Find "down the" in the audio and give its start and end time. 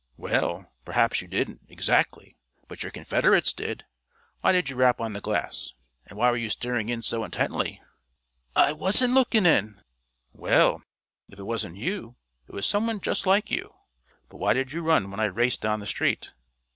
15.61-15.85